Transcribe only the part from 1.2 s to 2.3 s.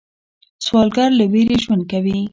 ویرې ژوند کوي